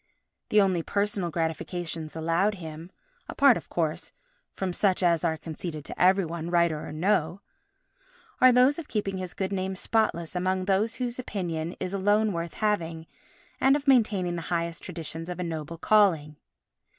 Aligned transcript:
The 0.49 0.59
only 0.61 0.81
personal 0.81 1.29
gratifications 1.29 2.15
allowed 2.15 2.55
him 2.55 2.91
(apart, 3.29 3.55
of 3.55 3.69
course, 3.69 4.11
from 4.55 4.73
such 4.73 5.03
as 5.03 5.23
are 5.23 5.37
conceded 5.37 5.85
to 5.85 6.01
every 6.01 6.25
one, 6.25 6.49
writer 6.49 6.87
or 6.87 6.91
no) 6.91 7.41
are 8.39 8.51
those 8.51 8.79
of 8.79 8.87
keeping 8.87 9.17
his 9.19 9.35
good 9.35 9.51
name 9.53 9.75
spotless 9.75 10.33
among 10.35 10.65
those 10.65 10.95
whose 10.95 11.19
opinion 11.19 11.75
is 11.79 11.93
alone 11.93 12.33
worth 12.33 12.55
having 12.55 13.05
and 13.59 13.75
of 13.75 13.87
maintaining 13.87 14.37
the 14.37 14.41
highest 14.49 14.81
traditions 14.81 15.29
of 15.29 15.39
a 15.39 15.43
noble 15.43 15.77
calling. 15.77 16.35